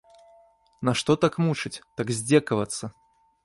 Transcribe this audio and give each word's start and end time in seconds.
Нашто 0.89 1.17
так 1.25 1.37
мучыць, 1.49 1.83
так 2.01 2.07
здзекавацца? 2.21 2.85